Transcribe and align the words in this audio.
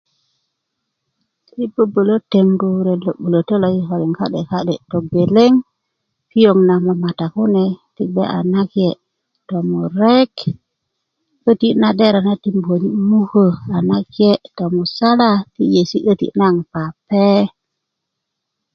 yi 1.57 1.65
bubulö 1.73 2.15
tengu 2.31 2.67
ret 2.85 2.99
lo 3.07 3.11
'bulötö 3.15 3.55
yi 3.55 3.59
kilo 3.61 3.79
kikolin 3.85 4.13
ka'de 4.19 4.39
ka'de 4.51 4.73
geleŋ 5.13 5.53
piyoŋ 6.29 6.57
na 6.67 6.75
mamata 6.85 7.25
kune 7.33 7.65
gbwe 8.09 8.23
a 8.37 8.39
nake 8.53 8.89
tomurek 9.49 10.35
'döti 11.43 11.67
na 11.81 11.89
dera 11.99 12.19
na 12.27 12.33
ti 12.41 12.49
muköni 12.55 12.89
mukö 13.09 13.45
nake 13.89 14.29
tomusala 14.57 15.29
ti 15.53 15.63
yesi 15.73 15.97
'döti 16.01 16.27
naŋ 16.39 16.55
pape 16.73 17.27